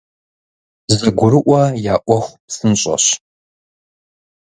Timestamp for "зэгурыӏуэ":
0.97-1.61